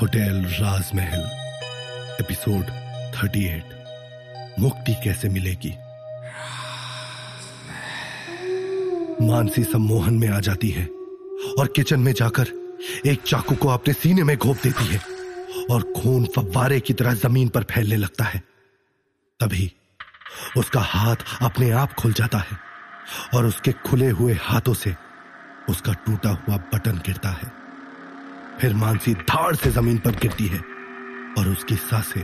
Hotel 0.00 0.44
राजमहल, 0.44 1.20
episode 2.20 2.64
38 3.14 3.62
मुक्ति 4.58 4.94
कैसे 4.94 5.28
मिलेगी? 5.28 5.70
मानसी 9.26 9.64
सम्मोहन 9.64 10.14
में 10.14 10.28
आ 10.28 10.40
जाती 10.40 10.68
है 10.68 10.86
और 11.58 11.72
किचन 11.76 12.00
में 12.00 12.12
जाकर 12.12 12.48
एक 13.06 13.22
चाकू 13.22 13.54
को 13.54 13.68
अपने 13.68 13.94
सीने 13.94 14.22
में 14.22 14.36
घोप 14.36 14.56
देती 14.62 14.84
है 14.84 15.00
और 15.70 15.82
खून 15.82 16.28
फव्वारे 16.36 16.80
की 16.80 16.94
तरह 16.94 17.14
ज़मीन 17.14 17.48
पर 17.48 17.62
फैलने 17.62 17.96
लगता 17.96 18.24
है। 18.24 18.42
तभी 19.40 19.72
उसका 20.56 20.80
हाथ 20.80 21.16
अपने 21.42 21.70
आप 21.70 21.92
खुल 21.92 22.12
जाता 22.12 22.38
है 22.38 22.58
और 23.34 23.46
उसके 23.46 23.72
खुले 23.72 24.10
हुए 24.10 24.36
हाथों 24.40 24.74
से 24.74 24.96
उसका 25.68 25.92
टूटा 25.92 26.30
हुआ 26.30 26.56
बटन 26.56 26.92
गिरता 26.92 27.28
है। 27.28 27.60
फिर 28.60 28.74
मानसी 28.74 29.12
धाड़ 29.14 29.54
से 29.56 29.70
ज़मीन 29.70 29.98
पर 29.98 30.10
गिरती 30.12 30.46
है 30.46 30.58
और 31.38 31.48
उसकी 31.48 31.76
साँसें 31.76 32.22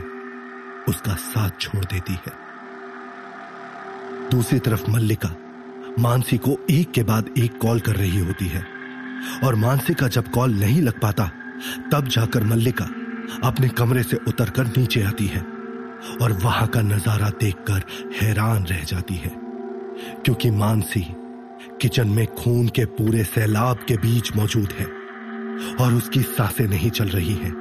उसका 0.87 1.13
साथ 1.15 1.59
छोड़ 1.61 1.83
देती 1.85 2.13
है। 2.15 2.33
दूसरी 4.31 4.59
तरफ़ 4.59 4.89
मल्लिका 4.91 5.29
मानसी 5.99 6.37
को 6.37 6.57
एक 6.69 6.91
के 6.91 7.03
बाद 7.03 7.29
एक 7.37 7.57
कॉल 7.57 7.79
कर 7.79 7.95
रही 7.95 8.19
होती 8.19 8.47
है 8.47 8.63
और 9.43 9.55
मानसी 9.55 9.93
का 9.93 10.07
जब 10.07 10.27
कॉल 10.31 10.53
नहीं 10.55 10.81
लग 10.81 10.99
पाता, 11.01 11.29
तब 11.91 12.07
जाकर 12.07 12.43
मल्लिका 12.43 12.85
अपने 13.43 13.69
कमरे 13.69 14.03
से 14.03 14.17
उतरकर 14.27 14.67
नीचे 14.67 15.01
आती 15.03 15.27
है 15.27 15.41
और 16.21 16.33
वहाँ 16.43 16.67
का 16.67 16.81
नज़ारा 16.83 17.29
देखकर 17.39 17.83
हैरान 18.21 18.65
रह 18.65 18.83
जाती 18.83 19.15
है, 19.15 19.31
क्योंकि 20.25 20.51
मानसी 20.53 21.05
किचन 21.81 22.07
में 22.09 22.25
खून 22.35 22.67
के 22.67 22.85
पूरे 22.93 23.23
सैलाब 23.25 23.85
के 23.87 23.97
बीच 23.97 24.35
मौजूद 24.35 24.71
है। 24.71 24.96
और 25.79 25.93
उसकी 25.93 26.21
साँसें 26.21 26.67
नहीं 26.67 26.89
चल 26.89 27.07
रही 27.07 27.33
हैं, 27.33 27.53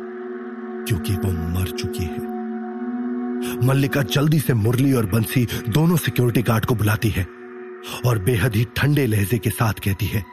क्योंकि 0.89 1.15
वो 1.15 1.33
मर 1.51 1.71
चुकी 1.71 2.05
है। 2.05 2.35
मल्लिका 3.67 4.03
जल्दी 4.05 4.41
से 4.41 4.55
मुरली 4.55 4.93
और 4.93 5.07
बंसी 5.07 5.47
दोनों 5.69 5.97
सिक्योरिटी 5.97 6.43
गार्ड 6.43 6.65
को 6.65 6.75
बुलाती 6.75 7.09
है 7.09 7.27
और 8.07 8.19
बेहद 8.19 8.57
ही 8.57 8.67
ठंडे 8.77 9.07
लहजे 9.07 9.39
के 9.39 9.51
साथ 9.51 9.81
कहती 9.85 10.07
है, 10.07 10.25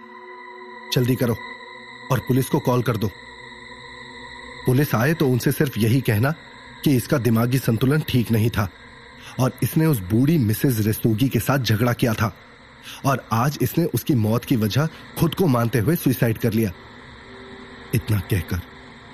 जल्दी 0.93 1.15
करो 1.15 1.35
और 2.11 2.19
पुलिस 2.19 2.49
को 2.49 2.59
कॉल 2.59 2.81
कर 2.81 2.97
दो। 2.97 3.09
पुलिस 4.65 4.95
आए 4.95 5.13
तो 5.13 5.27
उनसे 5.27 5.51
सिर्फ़ 5.51 5.79
यही 5.79 6.01
कहना 6.01 6.31
कि 6.83 6.95
इसका 6.95 7.17
दिमागी 7.17 7.57
संतुलन 7.57 8.03
ठीक 8.07 8.31
नहीं 8.31 8.49
था 8.49 8.69
और 9.39 9.51
इसने 9.63 9.85
उस 9.85 9.99
बूढ़ी 10.11 10.37
मिसेज 10.37 10.85
रेस्तोगी 10.87 11.27
के 11.29 11.39
साथ 11.39 11.59
झगड़ा 11.59 11.93
किया 11.93 12.13
था 12.13 12.33
और 13.05 13.23
आज 13.33 13.57
इसने 13.61 13.85
उसकी 13.85 14.15
मौत 14.15 14.45
की 14.45 14.55
वजह 14.55 14.87
खुद 15.17 15.35
को 15.35 15.47
मानते 15.47 15.79
हुए 15.79 15.95
सुसाइड 15.95 16.37
कर 16.37 16.53
लिया। 16.53 16.71
इतना 17.95 18.19
कहकर 18.19 18.61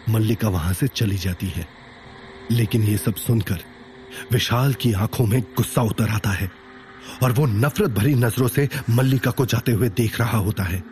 मल्लिका 0.10 0.50
वहाँ 0.50 0.74
से 0.74 0.88
चली 0.88 1.18
जाती 1.18 1.48
है। 1.48 1.68
लेकिन 2.52 2.84
ये 2.84 2.98
सब 2.98 3.16
सुनकर 3.16 3.64
विशाल 4.32 4.74
की 4.74 4.92
आँखों 4.94 5.26
में 5.26 5.42
गुस्सा 5.58 5.82
उतर 5.82 6.10
आता 6.10 6.30
है 6.30 6.50
और 7.24 7.32
वो 7.32 7.46
नफरत 7.46 7.92
भरी 7.92 8.14
नज़रों 8.16 8.48
से 8.48 8.68
मल्लिका 8.90 9.32
को 9.32 9.46
जाते 9.46 9.72
हुए 9.72 9.90
देख 9.90 10.20
रहा 10.20 10.38
होता 10.38 10.64
है। 10.64 10.84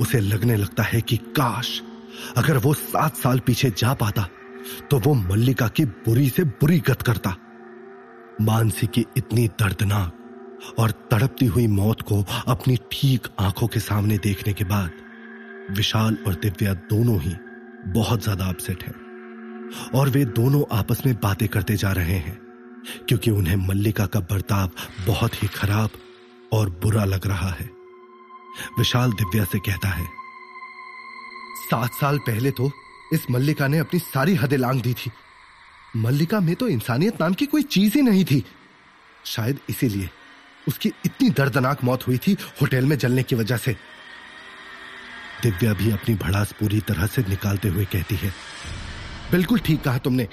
उसे 0.00 0.20
लगने 0.20 0.56
लगता 0.56 0.82
है 0.82 1.00
कि 1.00 1.16
काश 1.36 1.80
अगर 2.36 2.58
वो 2.58 2.74
सात 2.74 3.16
साल 3.16 3.38
पीछे 3.38 3.70
जा 3.70 3.94
पाता 3.94 4.28
तो 4.90 4.98
वो 4.98 5.14
मल्लिका 5.14 5.68
की 5.68 5.84
बुरी 5.84 6.28
से 6.28 6.44
बुरी 6.44 6.78
गत 6.80 7.02
करता। 7.02 7.36
मानसी 8.40 8.86
की 8.86 9.04
इतनी 9.16 9.46
दर्दनाक 9.60 10.74
और 10.78 10.90
तड़पती 11.10 11.46
हुई 11.46 11.66
मौत 11.66 12.02
को 12.02 12.24
अपनी 12.48 12.76
ठीक 12.92 13.28
आँखों 13.40 13.66
के 13.66 13.80
सामने 13.80 14.18
देखने 14.18 14.52
के 14.52 14.64
बाद 14.64 14.90
विशाल 15.70 16.16
और 16.26 16.34
दिव्या 16.34 16.72
दोनों 16.90 17.20
ही 17.20 17.34
बहुत 17.92 18.22
ज़्यादा 18.22 18.44
अपसेट 18.46 18.82
हैं। 18.82 18.94
और 19.94 20.08
वे 20.08 20.24
दोनों 20.34 20.62
आपस 20.72 21.02
में 21.06 21.14
बातें 21.14 21.46
करते 21.48 21.76
जा 21.76 21.92
रहे 21.92 22.16
हैं, 22.18 22.38
क्योंकि 23.08 23.30
उन्हें 23.30 23.56
मल्लिका 23.58 24.06
का 24.06 24.20
बर्ताव 24.22 24.70
बहुत 25.06 25.42
ही 25.42 25.48
खराब 25.48 25.90
और 26.52 26.70
बुरा 26.82 27.04
लग 27.04 27.26
रहा 27.26 27.50
है। 27.50 27.68
विशाल 28.78 29.12
दिव्या 29.12 29.44
से 29.44 29.58
कहता 29.60 29.88
है, 29.88 30.06
सात 31.62 31.90
साल 31.92 32.18
पहले 32.18 32.50
तो 32.50 32.70
इस 33.12 33.30
मल्लिका 33.30 33.66
ने 33.68 33.78
अपनी 33.78 34.00
सारी 34.00 34.34
हदें 34.34 34.56
लांग 34.56 34.80
दी 34.82 34.94
थी। 34.94 35.10
मल्लिका 35.96 36.40
में 36.40 36.54
तो 36.54 36.68
इंसानियत 36.68 37.20
नाम 37.20 37.34
की 37.34 37.46
कोई 37.46 37.62
चीज़ 37.64 37.94
ही 37.94 38.02
नहीं 38.02 38.24
थी। 38.24 38.42
शायद 39.24 39.58
इसीलिए 39.70 40.08
उसकी 40.66 40.92
इतनी 41.06 41.30
दर्दनाक 41.30 41.84
मौत 41.84 42.06
हुई 42.06 42.18
थी 42.18 42.36
होटल 42.60 42.84
में 42.84 42.96
जलने 42.98 43.22
की 43.22 43.36
वजह 43.36 43.56
से। 43.56 43.76
दिव्या 45.42 45.72
भी 45.72 45.90
अपनी 45.90 46.14
भड़ास 46.14 46.52
पूरी 46.52 46.80
तरह 46.80 47.06
से 47.06 47.22
निकालते 47.28 47.68
हुए 47.68 47.84
कहती 47.84 48.14
है, 48.14 48.32
बिल्कुल 49.32 49.58
ठीक 49.58 49.82
कहा 49.82 49.98
तुमने। 49.98 50.28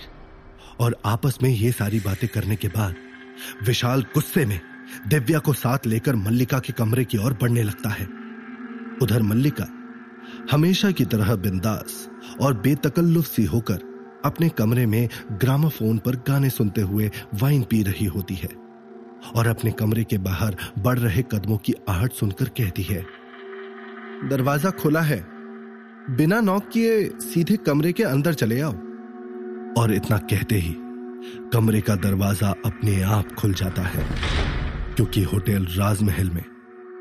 और 0.80 0.96
आपस 1.06 1.38
में 1.44 1.50
ये 1.50 1.72
सारी 1.72 2.00
बातें 2.00 2.28
करने 2.30 2.56
के 2.56 2.68
बाद, 2.68 2.96
विशाल 3.64 4.02
गुस्से 4.14 4.46
में 4.46 4.60
दिव्या 5.08 5.40
को 5.40 5.54
साथ 5.54 5.86
लेकर 5.88 6.16
मल्लिका 6.16 6.60
के 6.60 6.74
कमरे 6.74 7.06
की 7.06 7.18
ओर 7.18 7.34
बढ़ने 7.42 7.64
लगता 7.64 7.90
है। 7.90 8.08
उधर 9.02 9.22
मल्लिका 9.22 9.68
हमेशा 10.52 10.92
की 10.92 11.06
तरह 11.06 11.36
बिंदास 11.36 12.08
और 12.42 12.54
बेतकल्लुफ 12.54 13.26
सी 13.26 13.44
होकर 13.46 13.80
अपने 14.26 14.50
कमरे 14.50 14.86
में 14.86 15.08
ग्रामोफोन 15.32 15.98
पर 15.98 16.16
गाने 16.28 16.50
सुनते 16.50 16.82
हुए 16.82 17.10
वाइन 17.34 17.64
पी 17.64 17.82
रही 17.84 18.06
होती 18.06 18.36
है 18.36 18.50
और 19.36 19.48
अपने 19.48 19.72
कमरे 19.72 20.04
के 20.04 20.18
बाहर 20.18 20.56
बढ़ 20.80 21.00
रहे 21.00 21.22
कदमों 21.22 21.58
की 21.58 21.74
आहट 21.90 22.14
सुनकर 22.14 22.50
कहती 22.58 22.84
है 22.84 23.06
दरवाज़ा 24.30 24.70
खुला 24.70 25.02
है। 25.02 25.26
बिना 26.10 26.40
नॉक 26.42 26.70
किए 26.70 27.10
सीधे 27.10 27.58
कमरे 27.58 27.94
के 27.94 28.04
अंदर 28.04 28.34
चले 28.34 28.62
आओ। 28.62 28.72
और 29.78 29.94
इतना 29.94 30.18
कहते 30.18 30.56
ही 30.56 30.76
कमरे 31.54 31.82
का 31.82 31.96
दरवाज़ा 31.96 32.50
अपने 32.66 33.02
आप 33.02 33.34
खुल 33.34 33.54
जाता 33.54 33.82
है। 33.82 34.08
क्योंकि 34.96 35.24
होटल 35.24 35.66
राजमहल 35.66 36.30
में 36.30 36.44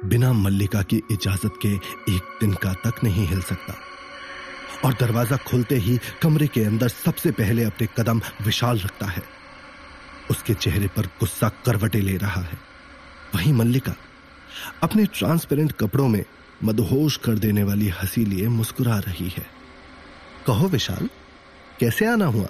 बिना 0.04 0.32
मल्लिका 0.32 0.82
की 0.82 1.02
इजाज़त 1.10 1.50
के 1.62 1.74
एक 2.14 2.36
दिन 2.40 2.52
का 2.52 2.72
तक 2.72 3.04
नहीं 3.04 3.26
हिल 3.26 3.40
सकता। 3.40 3.74
और 4.84 4.92
दरवाज़ा 4.92 5.36
खुलते 5.36 5.74
ही 5.74 6.00
कमरे 6.22 6.46
के 6.46 6.64
अंदर 6.64 6.88
सबसे 6.88 7.30
पहले 7.30 7.64
अपने 7.64 7.88
कदम 7.98 8.20
विशाल 8.44 8.78
रखता 8.78 9.06
है। 9.06 9.22
उसके 10.30 10.54
चेहरे 10.54 10.86
पर 10.86 11.06
गुस्सा 11.06 11.48
करवटे 11.48 12.00
ले 12.00 12.16
रहा 12.16 12.40
है। 12.40 12.58
वहीं 13.34 13.52
मल्लिका 13.52 13.94
अपने 14.82 15.04
ट्रांसपेरेंट 15.04 15.72
कपड़ों 15.72 16.08
में 16.08 16.24
मदहोश 16.64 17.16
कर 17.16 17.38
देने 17.38 17.62
वाली 17.62 17.88
हँसी 17.88 18.24
लिए 18.24 18.48
मुस्कुरा 18.48 18.98
रही 18.98 19.28
है। 19.28 19.46
कहो 20.46 20.68
विशाल, 20.68 21.08
कैसे 21.80 22.06
आना 22.06 22.26
हुआ? 22.26 22.46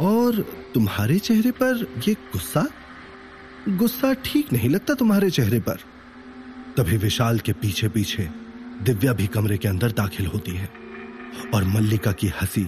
और 0.00 0.40
तुम्हारे 0.74 1.18
चेहरे 1.18 1.50
पर 1.50 1.86
यह 2.08 2.14
गुस्सा? 2.32 2.66
गुस्सा 3.68 4.12
ठीक 4.14 4.52
नहीं 4.52 4.68
लगता 4.68 4.94
तुम्हारे 4.94 5.30
चेहरे 5.30 5.60
पर। 5.60 5.78
तभी 6.76 6.96
विशाल 6.96 7.38
के 7.38 7.52
पीछे 7.52 7.88
पीछे 7.88 8.28
दिव्या 8.82 9.12
भी 9.12 9.26
कमरे 9.26 9.58
के 9.58 9.68
अंदर 9.68 9.92
दाखिल 9.92 10.26
होती 10.26 10.52
है 10.52 10.68
और 11.54 11.64
मल्लिका 11.64 12.12
की 12.12 12.28
हँसी 12.40 12.64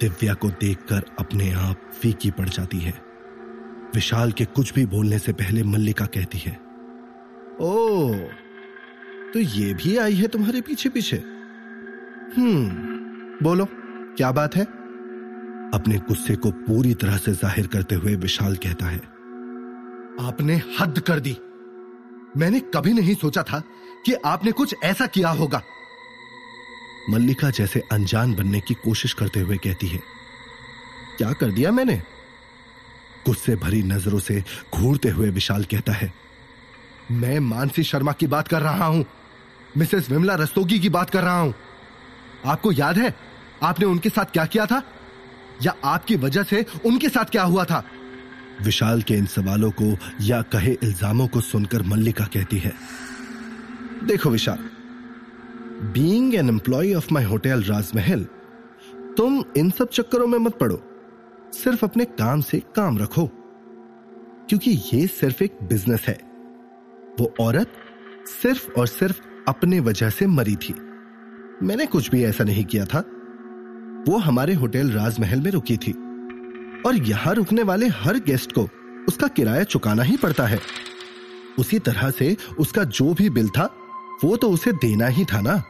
दिव्या 0.00 0.34
को 0.34 0.48
देखकर 0.50 1.02
अपने 1.18 1.50
आप 1.52 1.90
फीकी 2.02 2.30
पड़ 2.30 2.48
जाती 2.48 2.78
है। 2.78 2.94
विशाल 3.94 4.32
के 4.32 4.44
कुछ 4.44 4.72
भी 4.74 4.86
बोलने 4.86 5.18
से 5.18 5.32
पहले 5.32 5.62
मल्लिका 5.62 6.06
कहती 6.06 6.38
है, 6.38 6.58
ओ 7.60 8.12
तो 9.34 9.40
ये 9.40 9.72
भी 9.74 9.96
आई 9.96 10.14
है 10.14 10.26
तुम्हारे 10.28 10.60
पीछे 10.60 10.88
पीछे। 10.88 11.16
हम्म 12.36 13.44
बोलो 13.44 13.64
क्या 14.16 14.30
बात 14.32 14.56
है? 14.56 14.62
अपने 15.74 15.96
गुस्से 16.08 16.34
को 16.36 16.50
पूरी 16.50 16.92
तरह 16.94 17.16
से 17.16 17.32
ज़ाहिर 17.32 17.66
करते 17.66 17.94
हुए 17.94 18.14
विशाल 18.16 18.56
कहता 18.56 18.86
है 18.86 18.98
आपने 20.20 20.60
हद 20.78 20.98
कर 20.98 21.20
दी। 21.20 21.36
मैंने 22.36 22.60
कभी 22.74 22.92
नहीं 22.92 23.14
सोचा 23.14 23.42
था 23.42 23.62
कि 24.06 24.12
आपने 24.24 24.52
कुछ 24.52 24.74
ऐसा 24.84 25.06
किया 25.06 25.28
होगा। 25.32 25.62
मल्लिका 27.10 27.50
जैसे 27.50 27.82
अनजान 27.92 28.34
बनने 28.34 28.60
की 28.60 28.74
कोशिश 28.74 29.12
करते 29.12 29.40
हुए 29.40 29.56
कहती 29.56 29.86
है 29.86 30.00
क्या 31.18 31.32
कर 31.32 31.50
दिया 31.50 31.72
मैंने? 31.72 31.96
गुस्से 33.26 33.56
भरी 33.56 33.82
नज़रों 33.82 34.18
से 34.18 34.42
घूरते 34.74 35.08
हुए 35.08 35.30
विशाल 35.32 35.64
कहता 35.64 35.92
है 35.92 36.12
मैं 37.12 37.38
मानसी 37.40 37.82
शर्मा 37.82 38.12
की 38.12 38.26
बात 38.26 38.48
कर 38.48 38.62
रहा 38.62 38.86
हूँ। 38.86 39.04
मिसेस 39.76 40.10
विमला 40.10 40.34
रस्तोगी 40.34 40.78
की 40.78 40.88
बात 40.88 41.10
कर 41.10 41.22
रहा 41.22 41.38
हूँ। 41.38 41.54
आपको 42.46 42.72
याद 42.72 42.98
है, 42.98 43.14
आपने 43.62 43.86
उनके 43.86 44.08
साथ 44.08 44.32
क्या 44.32 44.44
किया 44.46 44.66
था? 44.66 44.82
या 45.62 45.74
आपकी 45.84 46.16
वजह 46.16 46.42
से 46.42 46.64
उनके 46.86 47.08
साथ 47.08 47.24
क्या 47.24 47.42
हुआ 47.42 47.64
था? 47.64 47.84
विशाल 48.62 49.02
के 49.02 49.14
इन 49.14 49.26
सवालों 49.26 49.70
को 49.70 49.96
या 50.20 50.40
कहे 50.42 50.72
इल्जामों 50.74 51.26
को 51.28 51.40
सुनकर 51.40 51.82
मल्लिका 51.82 52.24
कहती 52.24 52.58
है, 52.58 52.72
देखो 54.04 54.30
Vishal 54.30 54.70
being 55.92 56.34
an 56.34 56.48
employee 56.48 56.94
of 56.94 57.12
my 57.12 57.24
hotel 57.24 57.62
Rajmahal 57.62 58.26
तुम 59.16 59.44
इन 59.56 59.70
सब 59.70 59.88
चक्करों 59.88 60.26
में 60.26 60.38
मत 60.38 60.58
पड़ो। 60.58 60.82
सिर्फ़ 61.54 61.84
अपने 61.84 62.04
काम 62.04 62.40
से 62.40 62.58
काम 62.76 62.98
रखो, 62.98 63.26
क्योंकि 64.48 64.70
ये 64.92 65.06
सिर्फ़ 65.08 65.42
एक 65.44 65.58
बिज़नेस 65.62 66.04
है। 66.08 66.18
वो 67.20 67.34
औरत 67.40 67.72
सिर्फ़ 68.32 68.70
और 68.70 68.86
सिर्फ़ 68.86 69.20
अपने 69.48 69.80
वजह 69.80 70.10
से 70.10 70.26
मरी 70.26 70.56
थी। 70.56 70.74
मैंने 71.62 71.86
कुछ 71.86 72.10
भी 72.10 72.24
ऐसा 72.24 72.44
नहीं 72.44 72.64
किया 72.64 72.84
था। 72.84 72.98
वो 74.08 74.18
हमारे 74.18 74.54
होटल 74.54 74.90
राजमहल 74.90 75.40
में 75.40 75.50
रुकी 75.50 75.76
थी। 75.76 75.92
और 76.86 76.96
यहाँ 76.96 77.34
रुकने 77.34 77.62
वाले 77.62 77.88
हर 77.88 78.18
गेस्ट 78.18 78.52
को 78.52 78.68
उसका 79.08 79.28
किराया 79.28 79.64
चुकाना 79.64 80.02
ही 80.02 80.16
पड़ता 80.16 80.46
है। 80.46 80.60
उसी 81.58 81.78
तरह 81.78 82.10
से 82.10 82.36
उसका 82.58 82.84
जो 82.84 83.14
भी 83.14 83.30
बिल 83.30 83.48
था, 83.48 83.64
वो 84.24 84.36
तो 84.36 84.50
उसे 84.50 84.72
देना 84.72 85.06
ही 85.06 85.24
था 85.24 85.40
ना। 85.40 85.62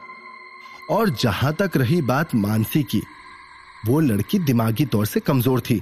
और 0.89 1.09
जहाँ 1.09 1.53
तक 1.53 1.71
रही 1.75 2.01
बात 2.01 2.35
मानसी 2.35 2.83
की, 2.83 3.01
वो 3.87 3.99
लड़की 3.99 4.39
दिमागी 4.39 4.85
तौर 4.85 5.05
से 5.05 5.19
कमज़ोर 5.19 5.59
थी। 5.59 5.81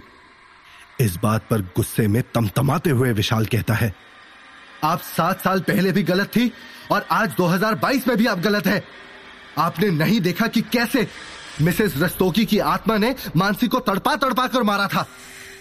इस 1.00 1.18
बात 1.24 1.48
पर 1.51 1.62
गुस्से 1.62 2.07
में 2.07 2.24
तमतमाते 2.34 2.89
हुए 2.89 3.12
विशाल 3.12 3.46
कहता 3.46 3.74
है 3.74 3.94
आप 4.84 5.02
सात 5.02 5.42
साल 5.42 5.60
पहले 5.60 5.92
भी 5.92 6.04
गलत 6.04 6.28
थी 6.28 6.52
और 6.92 7.06
आज 7.12 7.36
2022 7.36 8.08
में 8.08 8.18
भी 8.18 8.26
आप 8.26 8.40
गलत 8.40 8.68
है। 8.68 8.84
आपने 9.58 9.90
नहीं 9.90 10.20
देखा 10.22 10.48
कि 10.48 10.62
कैसे 10.62 11.08
मिसेस 11.62 11.94
रस्तोगी 11.98 12.46
की 12.46 12.60
आत्मा 12.60 12.98
ने 12.98 13.16
मानसी 13.36 13.68
को 13.68 13.80
तड़पा 13.80 14.16
तड़पा 14.16 14.48
कर 14.48 14.64
मारा 14.64 14.88
था। 14.88 15.06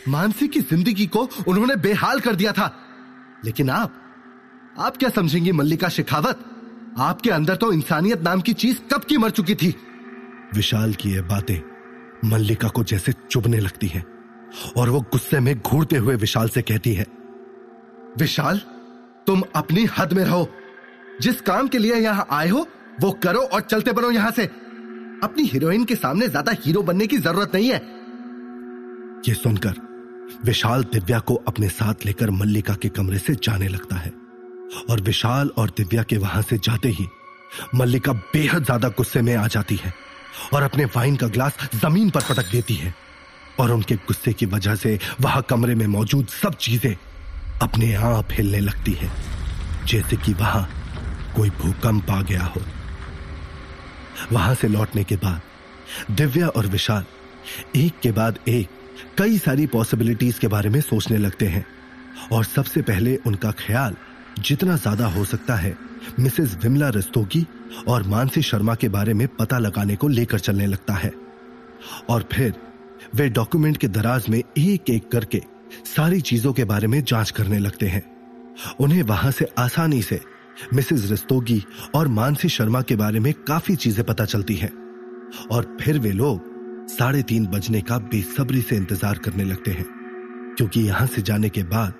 मानसी 0.09 0.49
की 0.49 0.61
ज़िंदगी 0.61 1.07
को 1.07 1.29
उन्होंने 1.49 1.77
बेहाल 1.77 2.21
कर 2.21 2.35
दिया 2.35 2.53
था। 2.53 2.71
लेकिन 3.45 3.71
आप 3.71 3.99
आप 4.79 4.97
क्या 4.97 5.09
समझेंगी 5.09 5.53
मल्लिका 5.53 5.89
शेखावत? 5.89 6.45
आपके 6.99 7.31
अंदर 7.31 7.57
तो 7.57 7.73
इंसानियत 7.73 8.23
नाम 8.23 8.41
की 8.41 8.53
चीज़ 8.55 8.79
कब 8.93 9.05
की 9.05 9.17
मर 9.17 9.31
चुकी 9.31 9.55
थी? 9.55 9.75
विशाल 10.55 10.95
की 10.95 11.11
ये 11.11 11.21
बातें 11.23 11.61
मल्लिका 12.25 12.69
को 12.69 12.85
जैसे 12.85 13.13
चुभने 13.31 13.61
लगती 13.61 13.87
हैं 13.87 14.05
और 14.77 14.91
वो 14.91 15.01
गुस्से 15.03 15.41
में 15.41 15.59
घूरते 15.59 15.97
हुए 15.97 16.17
विशाल 16.17 16.49
से 16.49 16.63
कहती 16.63 16.93
है, 16.95 17.07
विशाल 18.19 18.61
तुम 19.27 19.43
अपनी 19.57 19.85
हद 19.99 20.13
में 20.13 20.25
रहो। 20.25 20.49
जिस 21.23 21.41
काम 21.41 21.69
के 21.69 21.79
लिए 21.79 21.97
यहाँ 21.97 22.27
आए 22.31 22.49
हो, 22.49 22.67
वो 23.01 23.11
करो 23.23 23.41
और 23.43 23.61
चलते 23.63 23.93
बनो 23.93 24.11
यहाँ 24.11 24.31
से। 24.31 24.45
अपनी 25.25 25.45
हीरोइन 25.45 25.85
के 25.85 25.95
सामने 25.97 26.29
ज़्यादा 26.29 26.53
हीरो 26.61 26.83
बनने 26.83 27.07
की 27.07 27.19
ज़रूरत 27.19 27.55
नहीं 27.55 27.69
है। 27.71 27.81
ये 29.29 29.35
सुनकर 29.35 29.75
विशाल 30.45 30.85
दिव्या 30.85 31.19
को 31.21 31.35
अपने 31.49 31.69
साथ 31.69 32.07
लेकर 32.07 32.31
मल्लिका 32.31 32.75
के 32.75 32.89
कमरे 32.89 33.19
से 33.19 33.35
जाने 33.35 33.69
लगता 33.69 33.97
है। 33.97 34.13
और 34.91 35.01
विशाल 35.01 35.51
और 35.59 35.71
दिव्या 35.77 36.03
के 36.03 36.17
वहाँ 36.19 36.43
से 36.43 36.59
जाते 36.59 36.89
ही 36.91 37.07
मल्लिका 37.75 38.13
बेहद 38.13 38.65
ज़्यादा 38.65 38.89
गुस्से 38.89 39.23
में 39.23 39.35
आ 39.37 39.47
जाती 39.47 39.77
है 39.77 39.93
और 40.55 40.63
अपने 40.63 40.85
वाइन 40.97 41.17
का 41.17 41.27
ग्लास 41.29 41.57
ज़मीन 41.75 42.11
पर 42.11 42.21
पटक 42.29 42.51
देती 42.53 42.75
है। 42.75 42.95
और 43.61 43.71
उनके 43.71 43.95
गुस्से 43.97 44.33
की 44.33 44.47
वजह 44.47 44.75
से 44.75 44.99
वहाँ 45.21 45.43
कमरे 45.51 45.75
में 45.75 45.87
मौजूद 45.89 46.27
सब 46.33 46.55
चीज़ें 46.57 46.95
अपने 47.62 47.93
आप 47.94 48.29
हिलने 48.32 48.61
लगती 48.61 48.93
है, 48.93 49.11
जैसे 49.87 50.17
कि 50.17 50.32
वहाँ 50.35 50.69
कोई 51.37 51.50
भूकंप 51.50 52.11
आ 52.11 52.20
गया 52.23 52.44
हो। 52.44 52.61
वहाँ 54.32 54.55
से 54.55 54.69
लौटने 54.69 55.05
के 55.05 55.17
बाद, 55.17 55.41
दिव्या 56.11 56.49
और 56.49 56.67
विशाल 56.67 57.05
एक 57.76 58.00
के 58.03 58.12
बाद 58.12 58.38
एक 58.49 58.69
कई 59.19 59.38
सारी 59.38 59.67
पॉसिबिलिटीज 59.67 60.38
के 60.38 60.49
बारे 60.49 60.70
में 60.70 60.81
सोचने 60.81 61.19
लगते 61.19 61.47
हैं, 61.47 61.64
और 62.32 62.44
सबसे 62.44 62.82
पहले 62.82 63.17
उनका 63.26 63.50
ख्याल 63.59 63.97
जितना 64.41 64.76
ज़्यादा 64.76 65.06
हो 65.06 65.25
सकता 65.25 65.55
है, 65.55 65.76
मिसेस 66.19 66.56
विमला 66.62 66.88
रस्तोगी 66.88 67.47
और 67.88 68.03
मानसी 68.09 68.43
शर्मा 68.43 68.75
के 68.75 68.88
बारे 68.88 69.14
में 69.14 69.26
पता 69.31 69.59
लगाने 69.59 69.97
को 69.97 70.09
लेकर 70.09 70.38
चलने 70.38 70.67
लगता 70.67 70.94
है। 70.94 71.12
और 72.11 72.29
फिर 72.32 72.55
वे 73.14 73.29
डॉक्यूमेंट 73.31 73.76
के 73.76 73.88
दराज 73.88 74.29
में 74.29 74.38
एक 74.38 74.91
एक 74.91 75.11
करके 75.12 75.43
सारी 75.87 76.21
चीज़ों 76.23 76.53
के 76.53 76.65
बारे 76.65 76.87
में 76.87 77.03
जाँच 77.03 77.31
करने 77.31 77.59
लगते 77.59 77.87
हैं। 77.87 78.03
उन्हें 78.81 79.03
वहाँ 79.05 79.31
से 79.31 79.47
आसानी 79.59 80.03
से 80.03 80.21
मिसेस 80.75 81.11
रस्तोगी 81.11 81.63
और 81.95 82.09
मानसी 82.11 82.49
शर्मा 82.49 82.83
के 82.83 82.97
बारे 82.97 83.21
में 83.21 83.33
काफ़ी 83.49 83.77
चीज़ें 83.77 84.05
पता 84.07 84.25
चलती 84.25 84.55
हैं। 84.57 84.71
और 85.51 85.77
फिर 85.81 85.99
वे 85.99 86.13
लोग 86.13 86.51
साढ़े 86.91 87.23
तीन 87.23 87.47
बजने 87.47 87.81
का 87.81 87.99
बेसब्री 87.99 88.61
से 88.63 88.77
इंतज़ार 88.77 89.19
करने 89.19 89.45
लगते 89.45 89.71
हैं, 89.71 89.87
क्योंकि 90.57 90.81
यहाँ 90.81 91.07
से 91.07 91.23
जाने 91.23 91.49
के 91.49 91.63
बाद 91.65 91.95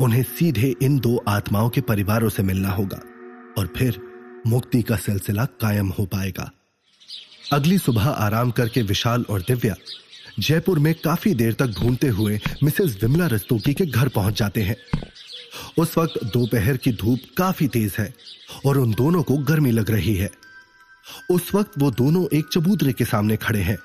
उन्हें 0.00 0.22
सीधे 0.28 0.74
इन 0.82 0.98
दो 0.98 1.16
आत्माओं 1.28 1.68
के 1.68 1.80
परिवारों 1.82 2.28
से 2.28 2.42
मिलना 2.42 2.70
होगा 2.70 3.00
और 3.58 3.72
फिर 3.76 4.00
मुक्ति 4.46 4.82
का 4.82 4.96
सिलसिला 4.96 5.44
कायम 5.60 5.88
हो 5.88 6.04
पाएगा। 6.06 6.50
अगली 7.52 7.78
सुबह 7.78 8.08
आराम 8.08 8.50
करके 8.50 8.82
विशाल 8.82 9.24
और 9.30 9.40
दिव्या 9.40 9.74
जयपुर 10.38 10.78
में 10.78 10.94
काफ़ी 10.94 11.34
देर 11.34 11.52
तक 11.52 11.74
ढूंढते 11.78 12.08
हुए 12.08 12.38
मिसेस 12.62 12.96
विमला 13.02 13.26
रस्तोगी 13.26 13.74
के 13.74 13.86
घर 13.86 14.08
पहुँच 14.08 14.38
जाते 14.38 14.62
हैं। 14.62 14.76
उस 15.78 15.96
वक्त 15.98 16.24
दोपहर 16.24 16.76
की 16.76 16.92
धूप 16.92 17.20
काफ़ी 17.38 17.68
तेज 17.68 17.94
है 17.98 18.12
और 18.66 18.78
उन 18.78 18.92
दोनों 18.94 19.22
को 19.22 19.36
गर्मी 19.44 19.70
लग 19.70 19.90
रही 19.90 20.14
है। 20.14 20.30
उस 21.30 21.54
वक्त 21.54 21.78
वो 21.78 21.90
दोनों 21.90 22.26
एक 22.32 22.48
चबूतरे 22.52 22.92
के 22.92 23.04
सामने 23.04 23.36
खड़े 23.36 23.60
हैं 23.62 23.78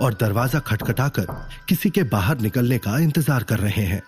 और 0.00 0.14
दरवाज़ा 0.14 0.60
खटखटाकर 0.60 1.26
किसी 1.68 1.90
के 1.90 2.02
बाहर 2.02 2.40
निकलने 2.40 2.78
का 2.78 2.98
इंतज़ार 2.98 3.42
कर 3.42 3.58
रहे 3.58 3.84
हैं। 3.84 4.02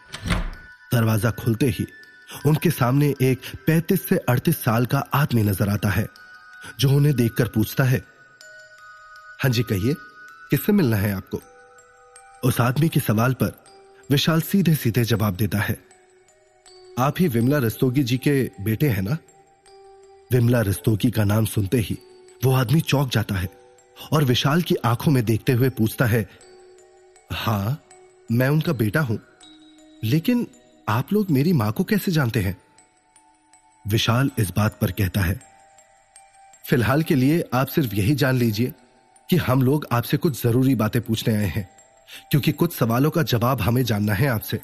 दरवाज़ा 0.93 1.31
खुलते 1.31 1.67
ही 1.69 1.87
उनके 2.47 2.71
सामने 2.71 3.15
एक 3.23 3.41
35 3.69 4.09
से 4.09 4.17
38 4.29 4.63
साल 4.65 4.87
का 4.87 4.99
आदमी 5.15 5.43
नज़र 5.43 5.69
आता 5.69 5.89
है, 5.89 6.09
जो 6.81 6.91
उन्हें 6.91 7.15
देखकर 7.17 7.49
पूछता 7.49 7.85
है, 7.85 8.03
हाँ 9.43 9.51
जी 9.51 9.63
कहिए, 9.63 9.95
किससे 10.51 10.73
मिलना 10.73 10.97
है 10.97 11.13
आपको? 11.13 11.43
उस 12.47 12.61
आदमी 12.61 12.89
के 12.89 13.01
सवाल 13.01 13.33
पर 13.35 13.53
विशाल 14.11 14.41
सीधे 14.41 14.75
सीधे 14.75 15.05
जवाब 15.05 15.37
देता 15.37 15.59
है। 15.59 15.77
आप 16.99 17.15
ही 17.21 17.29
विमला 17.29 17.59
रस्तोगी 17.59 18.03
जी 18.03 18.19
के 18.19 18.35
बेटे 18.61 18.89
हैं 18.89 19.03
ना? 19.03 19.17
विमला 20.33 20.61
रस्तोगी 20.61 21.11
का 21.11 21.25
नाम 21.25 21.45
सुनते 21.45 21.79
ही 21.79 21.99
वो 22.45 22.53
आदमी 22.53 22.81
चौक 22.81 23.11
जाता 23.11 23.35
है 23.35 23.49
और 24.13 24.25
विशाल 24.25 24.63
की 24.63 24.75
आँखों 24.85 25.13
में 25.13 25.25
देखते 25.25 25.53
हुए 25.53 25.69
पूछता 25.71 26.05
है, 26.05 26.29
हाँ, 27.33 27.83
मैं 28.33 28.49
उनका 28.49 28.73
बेटा 28.75 29.01
हूँ, 29.01 29.19
लेकिन 30.05 30.47
आप 30.89 31.13
लोग 31.13 31.31
मेरी 31.31 31.53
माँ 31.53 31.73
को 31.73 31.85
कैसे 31.85 32.13
जानते 32.13 32.41
हैं? 32.41 32.57
विशाल 33.85 34.31
इस 34.39 34.51
बात 34.57 34.79
पर 34.81 34.91
कहता 34.93 35.21
है, 35.21 35.41
फ़िलहाल 36.65 37.03
के 37.03 37.15
लिए 37.15 37.45
आप 37.55 37.67
सिर्फ़ 37.67 37.95
यही 37.95 38.15
जान 38.15 38.37
लीजिए 38.37 38.73
कि 39.29 39.37
हम 39.37 39.63
लोग 39.63 39.87
आपसे 39.93 40.17
कुछ 40.17 40.43
ज़रूरी 40.43 40.75
बातें 40.75 41.03
पूछने 41.03 41.35
आए 41.37 41.47
हैं। 41.47 41.69
क्योंकि 42.31 42.53
कुछ 42.53 42.75
सवालों 42.75 43.11
का 43.11 43.23
जवाब 43.25 43.61
हमें 43.61 43.83
जानना 43.85 44.15
है 44.15 44.29
आपसे। 44.29 44.61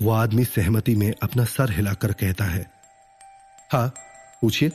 वो 0.00 0.10
आदमी 0.12 0.44
सहमति 0.44 0.94
में 0.96 1.12
अपना 1.22 1.44
सर 1.46 1.70
हिलाकर 1.70 2.12
कहता 2.14 2.44
है 2.44 2.70
हाँ 3.70 3.88
पूछिए। 4.42 4.70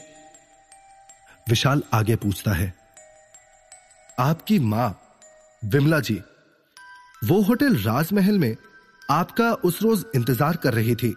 विशाल 1.46 1.82
आगे 1.94 2.16
पूछता 2.16 2.52
है, 2.52 2.72
आपकी 4.18 4.58
माँ, 4.60 4.98
विमला 5.62 6.00
जी, 6.00 6.20
वो 7.22 7.40
होटल 7.42 7.76
राजमहल 7.76 8.38
में 8.38 8.56
आपका 9.08 9.52
उस 9.54 9.82
रोज 9.82 10.04
इंतज़ार 10.14 10.56
कर 10.56 10.74
रही 10.74 10.94
थी। 10.94 11.14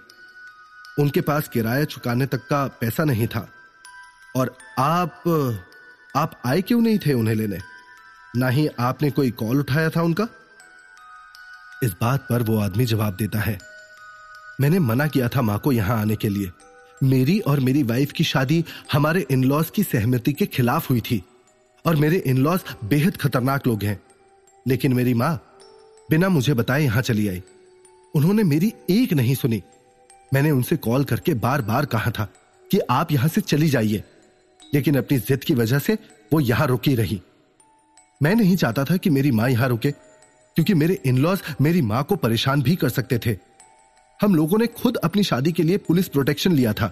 उनके 0.99 1.21
पास 1.21 1.47
किराया 1.47 1.85
चुकाने 1.85 2.25
तक 2.25 2.47
का 2.47 2.65
पैसा 2.81 3.03
नहीं 3.03 3.27
था 3.27 3.47
और 4.35 4.57
आप 4.79 5.23
आप 6.15 6.41
आए 6.45 6.61
क्यों 6.61 6.81
नहीं 6.81 6.99
थे 6.99 7.13
उन्हें 7.13 7.35
लेने? 7.35 7.59
ना 8.37 8.49
ही 8.49 8.67
आपने 8.79 9.09
कोई 9.11 9.31
कॉल 9.33 9.59
उठाया 9.59 9.89
था 9.89 10.01
उनका? 10.01 10.27
इस 11.83 11.91
बात 12.01 12.25
पर 12.29 12.43
वो 12.43 12.57
आदमी 12.59 12.85
जवाब 12.85 13.15
देता 13.15 13.39
है, 13.39 13.57
मैंने 14.61 14.79
मना 14.79 15.07
किया 15.07 15.27
था 15.29 15.41
माँ 15.41 15.57
को 15.59 15.71
यहाँ 15.71 15.99
आने 16.01 16.15
के 16.15 16.29
लिए। 16.29 16.51
मेरी 17.01 17.39
और 17.39 17.59
मेरी 17.59 17.83
वाइफ 17.83 18.11
की 18.11 18.23
शादी 18.23 18.63
हमारे 18.91 19.25
इनलॉज 19.31 19.69
की 19.69 19.83
सहमति 19.83 20.33
के 20.33 20.45
खिलाफ 20.45 20.89
हुई 20.89 21.01
थी 21.01 21.21
और 21.85 21.95
मेरे 21.95 22.17
इनलॉज 22.17 22.63
बेहद 22.83 23.17
खतरनाक 23.17 23.67
लोग 23.67 23.83
हैं। 23.83 23.99
लेकिन 24.65 24.93
मेरी 24.93 25.13
माँ 25.13 25.35
बिना 26.09 26.29
मुझे 26.29 26.53
बताए 26.53 26.83
यहाँ 26.83 27.01
चली 27.01 27.27
आई। 27.27 27.41
उन्होंने 28.13 28.43
मेरी 28.43 28.73
एक 28.89 29.13
नहीं 29.13 29.35
सुनी। 29.35 29.61
मैंने 30.33 30.51
उनसे 30.51 30.77
कॉल 30.77 31.03
करके 31.03 31.33
बार 31.35 31.61
बार 31.61 31.85
कहा 31.85 32.11
था 32.11 32.27
कि 32.71 32.79
आप 32.89 33.11
यहाँ 33.11 33.27
से 33.27 33.41
चली 33.41 33.69
जाइए, 33.69 34.03
लेकिन 34.73 34.97
अपनी 34.97 35.17
जिद 35.19 35.43
की 35.43 35.53
वजह 35.53 35.79
से 35.79 35.97
वो 36.33 36.39
यहाँ 36.39 36.67
रुकी 36.67 36.95
रही। 36.95 37.21
मैं 38.21 38.35
नहीं 38.35 38.55
चाहता 38.55 38.83
था 38.83 38.97
कि 38.97 39.09
मेरी 39.09 39.31
माँ 39.31 39.49
यहाँ 39.49 39.67
रुके, 39.69 39.91
क्योंकि 39.91 40.73
मेरे 40.73 40.99
इनलॉज 41.05 41.41
मेरी 41.61 41.81
माँ 41.81 42.03
को 42.03 42.15
परेशान 42.15 42.61
भी 42.61 42.75
कर 42.75 42.89
सकते 42.89 43.19
थे। 43.25 43.37
हम 44.19 44.35
लोगों 44.35 44.57
ने 44.57 44.67
खुद 44.73 44.97
अपनी 44.97 45.23
शादी 45.23 45.51
के 45.51 45.63
लिए 45.63 45.77
पुलिस 45.77 46.07
प्रोटेक्शन 46.07 46.51
लिया 46.51 46.73
था। 46.73 46.91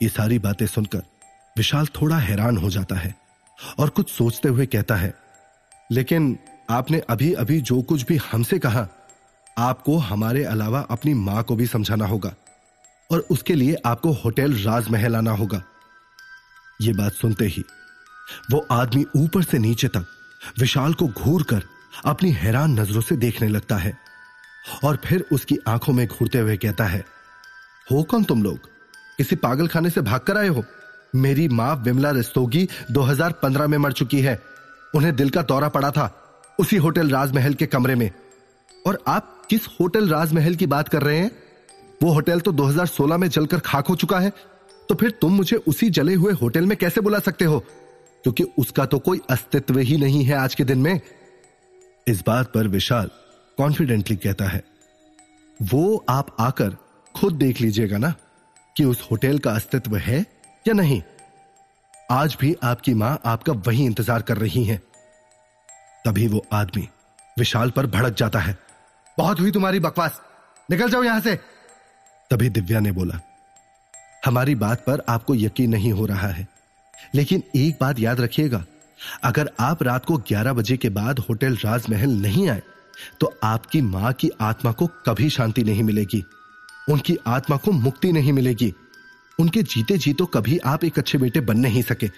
ये 0.00 0.08
सारी 0.08 0.38
बातें 0.38 0.66
सुनकर 0.66 1.02
विशाल 1.56 1.86
थोड़ा 1.94 2.16
हैरान 2.18 2.56
हो 2.56 2.70
जाता 2.70 2.96
है 2.96 3.14
और 3.78 3.88
कुछ 3.88 4.10
सोचते 4.10 4.48
हुए 4.48 4.66
कहता 4.66 4.96
है, 4.96 5.14
लेकिन 5.90 6.38
आपने 6.70 6.98
अभी 7.10 7.32
अभी 7.34 7.60
जो 7.60 7.80
कुछ 7.82 8.06
भी 8.06 8.16
हमसे 8.30 8.58
कहा, 8.58 8.86
आपको 9.56 9.96
हमारे 9.98 10.44
अलावा 10.44 10.80
अपनी 10.90 11.14
माँ 11.16 11.42
को 11.42 11.56
भी 11.56 11.66
समझाना 11.66 12.06
होगा 12.06 12.34
और 13.10 13.26
उसके 13.30 13.54
लिए 13.54 13.76
आपको 13.86 14.12
होटल 14.14 14.54
राजमहल 14.54 15.16
आना 15.16 15.30
होगा। 15.32 15.62
यह 16.80 16.94
बात 16.94 17.12
सुनते 17.12 17.46
ही 17.46 17.62
वो 18.50 18.66
आदमी 18.72 19.04
ऊपर 19.16 19.42
से 19.42 19.58
नीचे 19.58 19.88
तक 19.88 20.06
विशाल 20.58 20.94
को 20.94 21.06
घूर 21.06 21.42
कर 21.42 21.62
अपनी 22.04 22.30
हैरान 22.30 22.80
नज़रों 22.80 23.00
से 23.00 23.16
देखने 23.16 23.48
लगता 23.48 23.76
है 23.76 23.96
और 24.84 24.96
फिर 25.04 25.24
उसकी 25.32 25.56
आँखों 25.68 25.92
में 25.92 26.06
घूरते 26.06 26.38
हुए 26.38 26.56
कहता 26.56 26.84
है, 26.84 27.04
हो 27.90 28.02
कौन 28.02 28.24
तुम 28.24 28.42
लोग? 28.42 28.58
किसी 29.18 29.36
पागल 29.36 29.68
खाने 29.68 29.90
से 29.90 30.00
भाग 30.00 30.20
कर 30.20 30.38
आए 30.38 30.48
हो? 30.48 30.64
मेरी 31.14 31.48
माँ 31.48 31.74
विमला 31.76 32.10
रस्तोगी 32.10 32.68
2015 32.90 33.66
में 33.66 33.78
मर 33.78 33.92
चुकी 33.92 34.20
है। 34.20 34.40
उन्हें 34.94 35.14
दिल 35.16 35.30
का 35.30 35.42
दौरा 35.42 35.68
पड़ा 35.68 35.90
था 35.90 36.06
उसी 36.58 36.76
होटल 36.76 37.10
राजमहल 37.10 37.54
के 37.54 37.66
कमरे 37.66 37.94
में। 37.94 38.10
और 38.86 38.98
आप 39.08 39.46
किस 39.50 39.66
होटल 39.80 40.08
राजमहल 40.08 40.54
की 40.54 40.66
बात 40.66 40.88
कर 40.88 41.02
रहे 41.02 41.18
हैं? 41.18 41.30
वो 42.02 42.12
होटल 42.12 42.40
तो 42.40 42.52
2016 42.52 43.16
में 43.16 43.28
जलकर 43.28 43.58
खाक 43.58 43.86
हो 43.86 43.96
चुका 43.96 44.18
है। 44.18 44.32
तो 44.88 44.94
फिर 44.94 45.10
तुम 45.10 45.32
मुझे 45.32 45.56
उसी 45.56 45.90
जले 45.90 46.14
हुए 46.14 46.32
होटल 46.32 46.66
में 46.66 46.76
कैसे 46.78 47.00
बुला 47.00 47.18
सकते 47.18 47.44
हो? 47.44 47.64
क्योंकि 48.24 48.44
उसका 48.58 48.84
तो 48.86 48.98
कोई 48.98 49.20
अस्तित्व 49.30 49.78
ही 49.78 49.96
नहीं 49.96 50.24
है 50.24 50.34
आज 50.34 50.54
के 50.54 50.64
दिन 50.64 50.78
में। 50.78 51.00
इस 52.06 52.22
बात 52.26 52.52
पर 52.52 52.68
विशाल 52.68 53.10
कॉन्फिडेंटली 53.58 54.16
कहता 54.16 54.48
है। 54.48 54.62
वो 55.58 56.04
आप 56.08 56.36
आकर 56.40 56.76
खुद 57.14 57.34
देख 57.34 57.60
लीजिएगा 57.60 57.98
ना 57.98 58.14
कि 58.76 58.84
उस 58.84 59.06
होटल 59.10 59.38
का 59.38 59.50
अस्तित्व 59.50 59.96
है 59.96 60.20
या 60.66 60.74
नहीं। 60.74 61.00
आज 62.10 62.36
भी 62.40 62.54
आपकी 62.64 62.94
माँ 62.94 63.18
आपका 63.24 63.52
वही 63.66 63.84
इंतज़ार 63.84 64.22
कर 64.22 64.36
रही 64.36 64.64
है। 64.64 64.80
तभी 66.04 66.26
वो 66.28 66.44
आदमी 66.52 66.88
विशाल 67.38 67.70
पर 67.70 67.86
भड़क 67.86 68.14
जाता 68.14 68.38
है। 68.38 68.56
बहुत 69.18 69.40
हुई 69.40 69.50
तुम्हारी 69.50 69.80
बकवास। 69.80 70.20
निकल 70.68 70.90
जाओ 70.90 71.02
यहाँ 71.02 71.20
से। 71.20 71.34
तभी 72.30 72.48
दिव्या 72.50 72.80
ने 72.80 72.92
बोला, 72.92 73.20
हमारी 74.24 74.54
बात 74.54 74.84
पर 74.84 75.02
आपको 75.08 75.34
यकीन 75.34 75.70
नहीं 75.70 75.92
हो 75.92 76.06
रहा 76.06 76.28
है। 76.28 76.46
लेकिन 77.14 77.42
एक 77.56 77.76
बात 77.80 77.98
याद 78.00 78.20
रखिएगा, 78.20 78.64
अगर 79.24 79.50
आप 79.60 79.82
रात 79.82 80.04
को 80.04 80.16
11 80.28 80.52
बजे 80.52 80.76
के 80.76 80.88
बाद 80.90 81.18
होटल 81.18 81.56
राजमहल 81.56 82.10
नहीं 82.18 82.48
आए 82.48 82.62
तो 83.20 83.32
आपकी 83.44 83.80
माँ 83.82 84.12
की 84.12 84.30
आत्मा 84.40 84.72
को 84.72 84.86
कभी 85.06 85.28
शांति 85.30 85.62
नहीं 85.64 85.82
मिलेगी, 85.82 86.22
उनकी 86.88 87.16
आत्मा 87.26 87.56
को 87.56 87.72
मुक्ति 87.72 88.12
नहीं 88.12 88.32
मिलेगी। 88.32 88.72
उनके 89.38 89.62
जीते 89.64 89.96
जी 89.98 90.12
तो 90.12 90.26
कभी 90.26 90.58
आप 90.58 90.84
एक 90.84 90.98
अच्छे 90.98 91.18
बेटे 91.18 91.40
बन 91.40 91.58
नहीं 91.58 91.82
सके। 91.82 92.08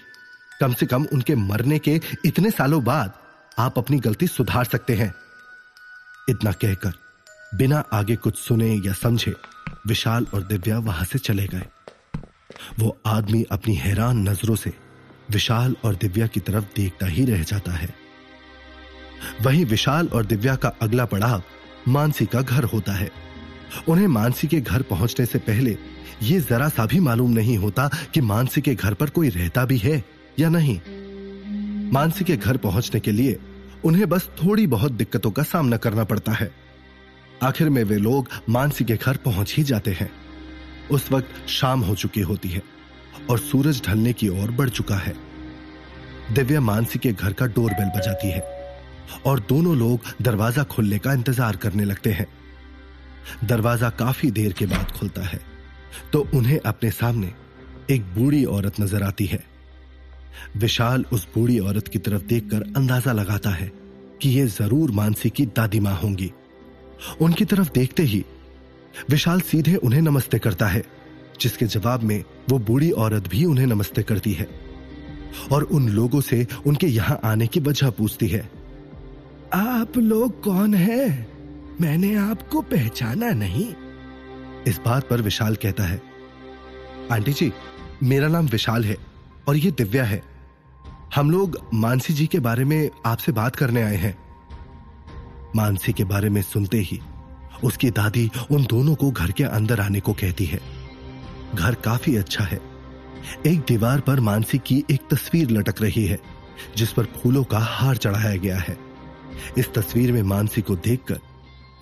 कम 0.59 0.73
से 0.73 0.85
कम 0.85 1.05
उनके 1.13 1.35
मरने 1.35 1.79
के 1.79 1.99
इतने 2.25 2.51
सालों 2.51 2.83
बाद 2.83 3.13
आप 3.57 3.77
अपनी 3.77 3.99
गलती 3.99 4.27
सुधार 4.27 4.65
सकते 4.65 4.95
हैं। 4.95 5.13
इतना 6.29 6.51
कहकर, 6.53 6.93
बिना 7.53 7.83
आगे 7.93 8.15
कुछ 8.17 8.37
सुने 8.37 8.73
या 8.77 8.93
समझे, 8.93 9.33
विशाल 9.87 10.27
और 10.33 10.43
दिव्या 10.43 10.79
वहाँ 10.79 11.05
से 11.05 11.19
चले 11.19 11.47
गए। 11.47 11.65
वो 12.79 12.97
आदमी 13.05 13.45
अपनी 13.51 13.75
हैरान 13.75 14.27
नज़रों 14.29 14.55
से 14.55 14.73
विशाल 15.31 15.75
और 15.83 15.95
दिव्या 15.95 16.27
की 16.27 16.39
तरफ़ 16.39 16.65
देखता 16.75 17.05
ही 17.05 17.25
रह 17.25 17.43
जाता 17.43 17.71
है। 17.71 17.95
वहीं 19.41 19.65
विशाल 19.65 20.07
और 20.07 20.25
दिव्या 20.25 20.55
का 20.55 20.69
अगला 20.69 21.05
पड़ाव 21.05 21.43
मानसी 21.87 22.25
का 22.25 22.41
घर 22.41 22.63
होता 22.63 22.93
है। 22.93 23.11
उन्हें 23.87 24.07
मानसी 24.07 24.47
के 24.47 24.61
घर 24.61 24.81
पहुँचने 24.81 25.25
से 25.25 25.39
पहले 25.39 25.77
यह 26.23 26.39
जरा 26.39 26.69
सा 26.69 26.85
भी 26.85 26.99
मालूम 26.99 27.31
नहीं 27.31 27.57
होता 27.57 27.89
कि 28.13 28.21
मानसी 28.21 28.61
के 28.61 28.75
घर 28.75 28.93
पर 28.93 29.09
कोई 29.09 29.29
रहता 29.29 29.65
भी 29.65 29.77
है 29.77 30.03
या 30.39 30.49
नहीं। 30.49 30.79
मानसी 31.91 32.25
के 32.25 32.37
घर 32.37 32.57
पहुँचने 32.57 32.99
के 32.99 33.11
लिए 33.11 33.39
उन्हें 33.83 34.09
बस 34.09 34.29
थोड़ी 34.43 34.67
बहुत 34.67 34.91
दिक्कतों 34.91 35.31
का 35.31 35.43
सामना 35.43 35.77
करना 35.77 36.03
पड़ता 36.03 36.31
है। 36.31 36.51
आखिर 37.43 37.69
में 37.69 37.83
वे 37.83 37.97
लोग 37.97 38.29
मानसी 38.49 38.85
के 38.85 38.95
घर 38.95 39.17
पहुँच 39.17 39.55
ही 39.57 39.63
जाते 39.63 39.91
हैं। 39.91 40.11
उस 40.91 41.11
वक्त 41.11 41.49
शाम 41.49 41.81
हो 41.81 41.95
चुकी 41.95 42.21
होती 42.21 42.49
है। 42.49 42.74
और 43.29 43.39
सूरज 43.39 43.81
ढलने 43.85 44.13
की 44.13 44.27
ओर 44.31 44.51
बढ़ 44.53 44.69
चुका 44.71 44.95
है। 44.97 45.13
दिव्या 46.33 46.61
मानसी 46.61 46.99
के 46.99 47.11
घर 47.13 47.33
का 47.33 47.45
डोरबेल 47.47 47.89
बजाती 47.95 48.29
है 48.29 48.43
और 49.25 49.39
दोनों 49.49 49.75
लोग 49.77 50.13
दरवाज़ा 50.21 50.63
खुलने 50.65 50.97
का 50.99 51.13
इंतज़ार 51.13 51.55
करने 51.55 51.85
लगते 51.85 52.11
हैं। 52.11 52.27
दरवाज़ा 53.43 53.89
काफ़ी 53.95 54.31
देर 54.31 54.53
के 54.53 54.65
बाद 54.67 54.91
खुलता 54.91 55.21
है 55.23 55.39
तो 56.13 56.27
उन्हें 56.35 56.59
अपने 56.61 56.91
सामने 56.93 57.31
एक 57.89 58.03
बूढ़ी 58.15 58.43
औरत 58.47 58.79
नज़र 58.79 59.03
आती 59.03 59.25
है। 59.25 59.43
विशाल 60.57 61.05
उस 61.13 61.27
बूढ़ी 61.35 61.59
औरत 61.61 61.87
की 61.87 61.99
तरफ़ 61.99 62.23
देखकर 62.23 62.61
अंदाज़ा 62.77 63.11
लगाता 63.13 63.49
है 63.51 63.71
कि 64.21 64.29
यह 64.29 64.47
ज़रूर 64.49 64.91
मानसी 64.93 65.29
की 65.29 65.45
दादी 65.47 65.79
माँ 65.79 65.95
होंगी। 65.95 66.31
उनकी 67.21 67.45
तरफ़ 67.45 67.71
देखते 67.73 68.03
ही 68.03 68.23
विशाल 69.09 69.41
सीधे 69.43 69.75
उन्हें 69.77 70.01
नमस्ते 70.01 70.39
करता 70.39 70.67
है। 70.67 70.83
जिसके 71.41 71.65
जवाब 71.65 72.03
में 72.03 72.23
वो 72.49 72.59
बूढ़ी 72.59 72.89
औरत 72.91 73.27
भी 73.27 73.43
उन्हें 73.45 73.65
नमस्ते 73.67 74.03
करती 74.03 74.33
है 74.33 74.47
और 75.51 75.63
उन 75.63 75.89
लोगों 75.89 76.21
से 76.21 76.45
उनके 76.67 76.87
यहाँ 76.87 77.19
आने 77.23 77.47
की 77.47 77.59
वजह 77.59 77.89
पूछती 77.89 78.27
है। 78.27 78.49
आप 79.53 79.97
लोग 79.97 80.41
कौन 80.43 80.73
हैं? 80.73 81.27
मैंने 81.81 82.13
आपको 82.15 82.61
पहचाना 82.61 83.29
नहीं। 83.31 83.73
इस 84.67 84.79
बात 84.85 85.07
पर 85.09 85.21
विशाल 85.21 85.55
कहता 85.55 85.83
है, 85.83 86.01
आंटी 87.11 87.33
जी, 87.33 87.51
मेरा 88.03 88.27
नाम 88.27 88.45
विशाल 88.45 88.85
है 88.85 88.97
और 89.47 89.57
ये 89.57 89.71
दिव्या 89.71 90.03
है। 90.03 90.21
हम 91.15 91.31
लोग 91.31 91.57
मानसी 91.73 92.13
जी 92.13 92.27
के 92.27 92.39
बारे 92.39 92.63
में 92.65 92.89
आपसे 93.05 93.31
बात 93.31 93.55
करने 93.55 93.81
आए 93.81 93.95
हैं। 93.95 94.17
मानसी 95.55 95.93
के 95.93 96.03
बारे 96.03 96.29
में 96.29 96.41
सुनते 96.41 96.77
ही 96.77 96.99
उसकी 97.63 97.89
दादी 97.89 98.29
उन 98.51 98.63
दोनों 98.63 98.95
को 98.95 99.11
घर 99.11 99.31
के 99.31 99.43
अंदर 99.43 99.79
आने 99.79 99.99
को 99.99 100.13
कहती 100.13 100.45
है। 100.45 100.59
घर 101.55 101.75
काफ़ी 101.75 102.15
अच्छा 102.15 102.43
है। 102.43 102.59
एक 103.47 103.59
दीवार 103.59 103.99
पर 103.99 104.19
मानसी 104.19 104.57
की 104.57 104.83
एक 104.91 105.07
तस्वीर 105.11 105.49
लटक 105.51 105.81
रही 105.81 106.05
है, 106.05 106.19
जिस 106.77 106.91
पर 106.91 107.05
फूलों 107.13 107.43
का 107.43 107.59
हार 107.59 107.97
चढ़ाया 107.97 108.35
गया 108.35 108.57
है। 108.57 108.77
इस 109.57 109.73
तस्वीर 109.73 110.11
में 110.11 110.21
मानसी 110.23 110.61
को 110.61 110.75
देखकर 110.75 111.19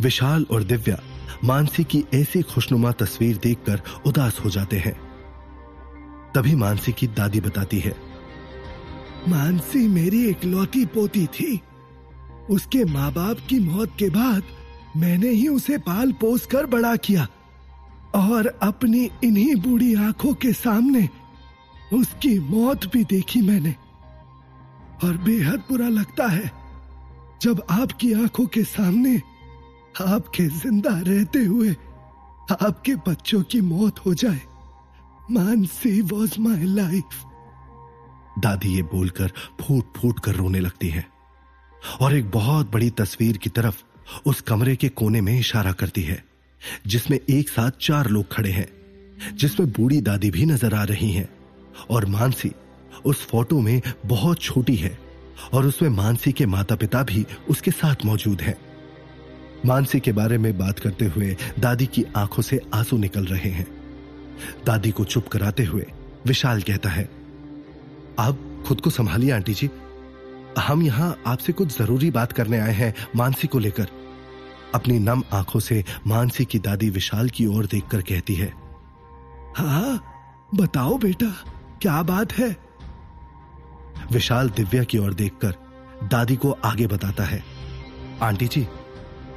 विशाल 0.02 0.46
और 0.52 0.64
दिव्या 0.64 1.00
मानसी 1.44 1.84
की 1.84 2.04
ऐसी 2.14 2.42
खुशनुमा 2.42 2.92
तस्वीर 2.92 3.38
देखकर 3.38 3.82
उदास 4.06 4.40
हो 4.46 4.50
जाते 4.50 4.78
हैं। 4.78 4.94
तभी 6.36 6.56
मानसी 6.56 6.92
की 6.92 7.08
दादी 7.10 7.40
बताती 7.42 7.80
है, 7.80 7.96
मानसी 9.28 9.88
मेरी 9.88 10.26
इकलौती 10.30 10.86
पोती 10.86 11.26
थी। 11.28 11.60
उसके 12.50 12.84
माँ 12.86 13.12
बाप 13.14 13.38
की 13.50 13.60
मौत 13.60 13.96
के 14.00 14.10
बाद 14.10 14.44
मैंने 14.98 15.30
ही 15.30 15.48
उसे 15.48 15.78
पाल 15.78 16.12
पोस 16.12 16.46
कर 16.46 16.66
बड़ा 16.66 16.96
किया। 16.96 17.28
और 18.16 18.48
अपनी 18.64 19.10
इन्हीं 19.24 19.56
बूढ़ी 19.62 19.94
आँखों 20.06 20.34
के 20.36 20.52
सामने 20.54 21.08
उसकी 21.94 22.38
मौत 22.40 22.86
भी 22.94 23.04
देखी 23.04 23.42
मैंने। 23.42 23.76
और 25.04 25.18
बेहद 25.18 25.64
बुरा 25.70 25.88
लगता 25.90 26.28
है 26.28 26.52
जब 27.42 27.62
आपकी 27.72 28.12
आँखों 28.14 28.46
के 28.46 28.64
सामने 28.66 29.16
आपके 30.02 30.48
ज़िंदा 30.50 31.00
रहते 31.00 31.40
हुए 31.40 31.76
आपके 32.52 32.96
बच्चों 33.08 33.42
की 33.44 33.62
मौत 33.62 34.00
हो 34.06 34.14
जाए। 34.14 34.42
मानसी 35.32 36.02
वॉज़ 36.02 36.40
माई 36.40 36.66
लाइफ 36.66 37.24
दादी 38.40 38.76
ये 38.76 38.84
बोलकर 38.84 39.32
फूट 39.62 39.98
फूट 39.98 40.20
कर 40.20 40.36
रोने 40.36 40.60
लगती 40.60 40.90
है 40.90 41.06
और 42.02 42.16
एक 42.16 42.30
बहुत 42.32 42.72
बड़ी 42.72 42.90
तस्वीर 43.00 43.38
की 43.38 43.50
तरफ़ 43.50 43.84
उस 44.26 44.42
कमरे 44.42 44.76
के 44.76 44.90
कोने 44.92 45.22
में 45.22 45.38
इशारा 45.40 45.72
करती 45.72 46.02
है। 46.02 46.24
जिसमें 46.88 47.20
एक 47.20 47.50
साथ 47.50 47.72
चार 47.82 48.08
लोग 48.08 48.32
खड़े 48.32 48.52
हैं, 48.52 48.68
जिसमें 49.36 49.72
बूढ़ी 49.72 50.02
दादी 50.02 50.32
भी 50.32 50.46
नज़र 50.46 50.74
आ 50.74 50.84
रही 50.84 51.12
हैं, 51.12 51.30
और 51.90 52.06
मानसी 52.06 52.52
उस 53.06 53.26
फ़ोटो 53.28 53.60
में 53.60 53.82
बहुत 54.06 54.42
छोटी 54.42 54.76
है, 54.76 54.98
और 55.54 55.66
उसमें 55.66 55.90
मानसी 55.90 56.32
के 56.32 56.46
माता 56.46 56.76
पिता 56.76 57.04
भी 57.04 57.26
उसके 57.50 57.72
साथ 57.72 58.06
मौजूद 58.06 58.42
हैं। 58.42 58.56
मानसी 59.66 60.00
के 60.00 60.12
बारे 60.12 60.38
में 60.38 60.58
बात 60.58 60.80
करते 60.80 61.06
हुए 61.06 61.36
दादी 61.60 61.86
की 61.86 62.04
आँखों 62.16 62.44
से 62.44 62.60
आँसू 62.74 62.98
निकल 62.98 63.26
रहे 63.26 63.50
हैं। 63.50 63.68
दादी 64.66 64.92
को 64.92 65.04
चुप 65.04 65.28
कराते 65.28 65.64
हुए 65.64 65.86
विशाल 66.26 66.62
कहता 66.62 66.90
है, 66.90 67.10
आप 68.20 68.64
खुद 68.68 68.82
को 68.82 68.90
संभालिए, 68.90 69.32
आंटी 69.32 69.54
जी। 69.54 69.70
हम 70.60 70.84
यहाँ 70.84 71.18
आपसे 71.28 71.54
कुछ 71.54 71.78
ज़रूरी 71.78 72.10
बात 72.12 72.32
करने 72.32 72.60
आए 72.60 72.74
हैं 72.74 72.94
मानसी 73.16 73.48
को 73.48 73.60
लेकर। 73.60 73.88
अपनी 74.76 75.00
नम 75.00 75.24
आँखों 75.34 75.60
से 75.60 75.84
मानसी 76.08 76.46
की 76.46 76.60
दादी 76.60 76.90
विशाल 76.90 77.30
की 77.30 77.46
ओर 77.48 77.66
देखकर 77.66 78.02
कहती 78.02 78.36
है 78.36 78.54
हाँ 79.58 80.02
बताओ 80.56 80.98
बेटा, 80.98 81.32
क्या 81.82 82.02
बात 82.04 82.32
है? 82.34 82.56
विशाल 84.12 84.50
दिव्या 84.50 84.84
की 84.84 84.98
ओर 84.98 85.14
देखकर 85.14 85.56
दादी 86.04 86.36
को 86.36 86.52
आगे 86.66 86.88
बताता 86.88 87.24
है, 87.24 87.44
आंटी 88.22 88.48
जी, 88.48 88.68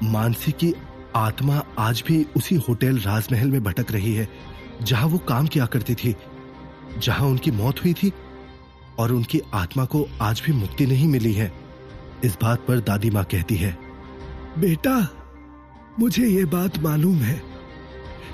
मानसी 0.03 0.53
की 0.53 0.73
आत्मा 1.17 1.63
आज 1.79 2.03
भी 2.07 2.25
उसी 2.37 2.55
होटल 2.69 2.99
राजमहल 2.99 3.51
में 3.51 3.63
भटक 3.65 3.93
रही 3.93 4.15
है, 4.15 4.29
जहाँ 4.83 5.09
वो 5.09 5.19
काम 5.19 5.47
किया 5.47 5.67
करती 5.67 5.95
थी, 5.95 6.15
जहाँ 6.99 7.29
उनकी 7.29 7.51
मौत 7.51 7.85
हुई 7.85 7.93
थी 7.95 8.13
और 8.99 9.13
उनकी 9.13 9.41
आत्मा 9.55 9.85
को 9.85 10.07
आज 10.23 10.43
भी 10.47 10.53
मुक्ति 10.53 10.87
नहीं 10.87 11.09
मिली 11.09 11.33
है। 11.33 11.53
इस 12.25 12.37
बात 12.43 12.65
पर 12.69 12.81
दादी 12.81 13.11
माँ 13.11 13.25
कहती 13.25 13.57
है, 13.57 13.77
बेटा 14.59 15.01
मुझे 15.99 16.27
ये 16.27 16.45
बात 16.45 16.79
मालूम 16.79 17.17
है, 17.17 17.41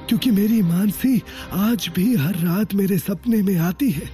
क्योंकि 0.08 0.30
मेरी 0.30 0.60
मानसी 0.62 1.22
आज 1.52 1.88
भी 1.94 2.14
हर 2.16 2.36
रात 2.36 2.74
मेरे 2.74 2.98
सपने 2.98 3.42
में 3.42 3.56
आती 3.56 3.90
है। 3.90 4.08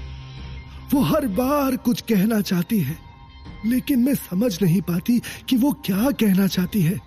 वो 0.93 1.02
हर 1.02 1.26
बार 1.26 1.76
कुछ 1.76 2.00
कहना 2.00 2.40
चाहती 2.40 2.81
है, 2.81 2.99
लेकिन 3.67 3.99
मैं 3.99 4.14
समझ 4.14 4.62
नहीं 4.62 4.81
पाती 4.83 5.21
कि 5.49 5.57
वो 5.57 5.73
क्या 5.85 6.11
कहना 6.11 6.47
चाहती 6.47 6.83
है। 6.83 6.99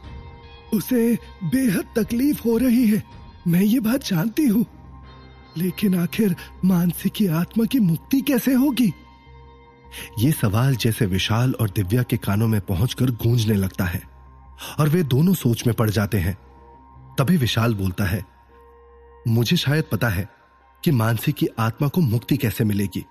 उसे 0.73 1.17
बेहद 1.43 1.93
तकलीफ़ 1.97 2.41
हो 2.45 2.57
रही 2.57 2.87
है, 2.87 3.03
मैं 3.47 3.61
ये 3.61 3.79
बात 3.79 4.03
जानती 4.03 4.45
हूँ। 4.45 4.65
लेकिन 5.57 5.95
आखिर 5.95 6.35
मानसी 6.65 7.09
की 7.09 7.27
आत्मा 7.27 7.65
की 7.65 7.79
मुक्ति 7.79 8.21
कैसे 8.21 8.53
होगी? 8.53 8.93
ये 10.19 10.31
सवाल 10.31 10.75
जैसे 10.75 11.05
विशाल 11.05 11.53
और 11.53 11.69
दिव्या 11.69 12.03
के 12.03 12.17
कानों 12.17 12.47
में 12.47 12.61
पहुंचकर 12.61 13.11
गूंजने 13.11 13.55
लगता 13.55 13.85
है। 13.85 14.10
और 14.79 14.89
वे 14.89 15.03
दोनों 15.03 15.33
सोच 15.33 15.65
में 15.67 15.75
पड़ 15.75 15.89
जाते 15.89 16.17
हैं। 16.17 16.37
तभी 17.17 17.37
विशाल 17.37 17.75
बोलता 17.75 18.05
है, 18.05 18.23
मुझे 19.27 19.57
शायद 19.57 19.83
पता 19.91 20.09
है 20.09 20.27
कि 20.83 20.91
मानसी 20.91 21.31
की 21.31 21.47
आत्मा 21.59 21.87
को 21.87 22.01
मुक्ति 22.01 22.37
कैसे 22.37 22.63
मिलेगी। 22.63 23.05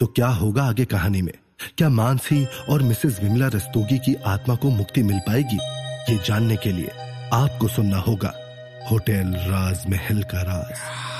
तो 0.00 0.06
क्या 0.06 0.28
होगा 0.28 0.64
आगे 0.64 0.84
कहानी 0.84 1.22
में? 1.22 1.32
क्या 1.78 1.88
मानसी 1.88 2.44
और 2.70 2.82
मिसेस 2.82 3.20
विमला 3.22 3.46
रस्तोगी 3.46 3.98
की 3.98 4.14
आत्मा 4.26 4.54
को 4.54 4.70
मुक्ति 4.70 5.02
मिल 5.02 5.18
पाएगी? 5.18 5.58
ये 6.12 6.18
जानने 6.24 6.56
के 6.56 6.72
लिए 6.72 6.88
आपको 7.32 7.68
सुनना 7.68 7.98
होगा 7.98 8.32
होटल 8.90 9.34
राज 9.50 9.84
महल 9.90 10.22
का 10.22 10.42
राज। 10.42 11.13